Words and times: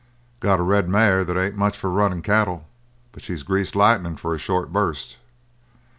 "Got 0.39 0.59
a 0.59 0.63
red 0.63 0.89
mare 0.89 1.23
that 1.23 1.37
ain't 1.39 1.55
much 1.55 1.77
for 1.77 1.87
runnin' 1.91 2.23
cattle, 2.23 2.67
but 3.11 3.21
she's 3.21 3.43
greased 3.43 3.75
lightnin' 3.75 4.15
for 4.15 4.33
a 4.33 4.39
short 4.39 4.73
bust." 4.73 5.17